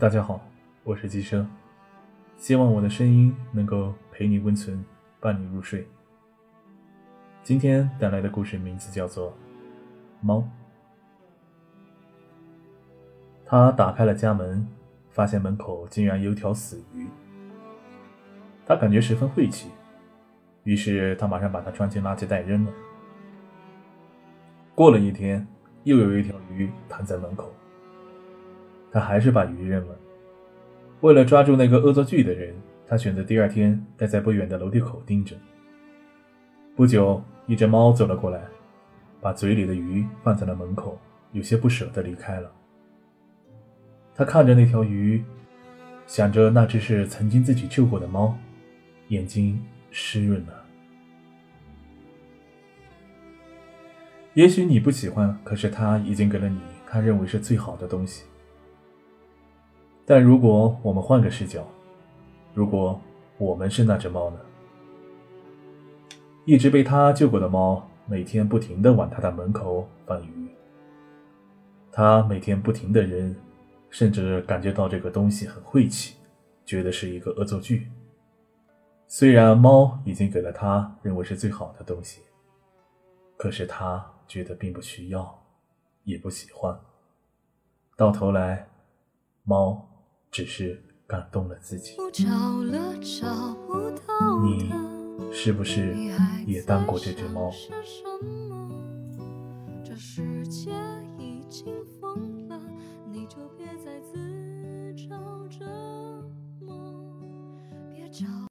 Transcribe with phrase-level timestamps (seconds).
[0.00, 0.40] 大家好，
[0.84, 1.44] 我是鸡生，
[2.36, 4.84] 希望我的声音能够陪你温存，
[5.18, 5.84] 伴你入睡。
[7.42, 9.30] 今天带来的故事名字叫做
[10.20, 10.36] 《猫》。
[13.44, 14.64] 他打开了家门，
[15.10, 17.08] 发现门口竟然有条死鱼，
[18.64, 19.68] 他感觉十分晦气，
[20.62, 22.72] 于是他马上把它装进垃圾袋扔了。
[24.76, 25.44] 过了一天，
[25.82, 27.52] 又有一条鱼躺在门口。
[28.90, 29.96] 他还是把鱼扔了。
[31.00, 32.54] 为了抓住那个恶作剧的人，
[32.86, 35.36] 他选择第二天待在不远的楼梯口盯着。
[36.74, 38.42] 不久，一只猫走了过来，
[39.20, 40.98] 把嘴里的鱼放在了门口，
[41.32, 42.50] 有些不舍得离开了。
[44.14, 45.22] 他看着那条鱼，
[46.06, 48.36] 想着那只是曾经自己救过的猫，
[49.08, 50.64] 眼睛湿润了。
[54.34, 58.24] 也许你不喜欢，可是他已经给了你他认为是最好的东西。
[60.10, 61.62] 但如果我们换个视角，
[62.54, 62.98] 如果
[63.36, 64.38] 我们是那只猫呢？
[66.46, 70.48] 一直被他救过的猫，每天不停的往他的门口放鱼。
[71.92, 73.36] 他每天不停的扔，
[73.90, 76.16] 甚至感觉到这个东西很晦气，
[76.64, 77.90] 觉得是一个恶作剧。
[79.06, 82.22] 虽然猫已经给了他认为是最好的东西，
[83.36, 85.38] 可是他觉得并不需要，
[86.04, 86.80] 也不喜欢。
[87.94, 88.70] 到头来，
[89.44, 89.84] 猫。
[90.30, 91.96] 只是感动了自己。
[95.32, 95.94] 是不是
[96.46, 97.50] 也当过这只猫？
[99.84, 100.70] 这世界
[101.18, 101.66] 已经
[102.00, 102.60] 疯了，
[103.10, 105.16] 你就别再自找
[105.48, 105.64] 折
[106.60, 106.72] 磨。
[107.94, 108.26] 别找。